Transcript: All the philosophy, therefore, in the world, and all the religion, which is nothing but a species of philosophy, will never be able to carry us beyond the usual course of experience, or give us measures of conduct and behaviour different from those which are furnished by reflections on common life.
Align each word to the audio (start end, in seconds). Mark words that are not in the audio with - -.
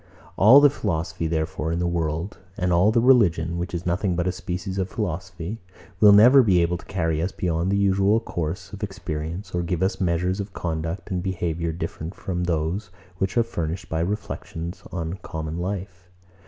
All 0.35 0.59
the 0.59 0.71
philosophy, 0.71 1.27
therefore, 1.27 1.71
in 1.71 1.77
the 1.77 1.85
world, 1.85 2.39
and 2.57 2.73
all 2.73 2.89
the 2.91 2.99
religion, 2.99 3.59
which 3.59 3.71
is 3.71 3.85
nothing 3.85 4.15
but 4.15 4.25
a 4.25 4.31
species 4.31 4.79
of 4.79 4.89
philosophy, 4.89 5.59
will 5.99 6.11
never 6.11 6.41
be 6.41 6.59
able 6.59 6.77
to 6.79 6.85
carry 6.87 7.21
us 7.21 7.31
beyond 7.31 7.71
the 7.71 7.77
usual 7.77 8.19
course 8.19 8.73
of 8.73 8.81
experience, 8.81 9.53
or 9.53 9.61
give 9.61 9.83
us 9.83 10.01
measures 10.01 10.39
of 10.39 10.53
conduct 10.53 11.11
and 11.11 11.21
behaviour 11.21 11.71
different 11.71 12.15
from 12.15 12.45
those 12.45 12.89
which 13.19 13.37
are 13.37 13.43
furnished 13.43 13.89
by 13.89 13.99
reflections 13.99 14.81
on 14.91 15.19
common 15.21 15.59
life. 15.59 16.09